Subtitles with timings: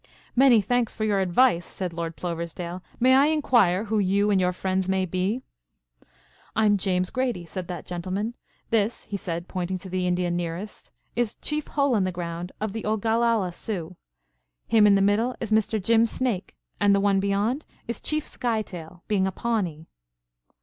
[0.35, 2.81] "Many thanks for your advice," said Lord Ploversdale.
[2.99, 5.43] "May I inquire who you and your friends may be?"
[6.55, 8.33] "I'm James Grady," said that gentleman.
[8.71, 12.71] "This," he said, pointing to the Indian nearest, "is Chief Hole in the Ground of
[12.73, 13.95] the Olgallala Sioux.
[14.67, 15.79] Him in the middle is Mr.
[15.79, 19.85] Jim Snake, and the one beyond is Chief Skytail, being a Pawnee."